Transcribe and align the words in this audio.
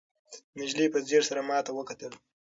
نجلۍ 0.57 0.87
په 0.93 0.99
ځیر 1.07 1.23
سره 1.29 1.41
ماته 1.49 1.71
وکتل. 1.75 2.13